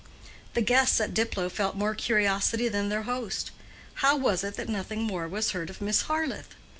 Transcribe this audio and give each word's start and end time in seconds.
The 0.55 0.63
guests 0.63 0.99
at 0.99 1.13
Diplow 1.13 1.47
felt 1.47 1.75
more 1.75 1.93
curiosity 1.93 2.67
than 2.67 2.89
their 2.89 3.03
host. 3.03 3.51
How 4.01 4.17
was 4.17 4.43
it 4.43 4.55
that 4.55 4.67
nothing 4.67 5.03
more 5.03 5.27
was 5.27 5.51
heard 5.51 5.69
of 5.69 5.79
Miss 5.79 6.01
Harleth? 6.07 6.55